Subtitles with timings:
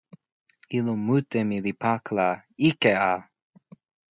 [0.77, 2.27] ilo mute mi li pakala.
[2.69, 3.13] ike a!